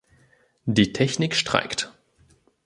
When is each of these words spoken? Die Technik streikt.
Die 0.65 0.93
Technik 0.93 1.35
streikt. 1.35 1.93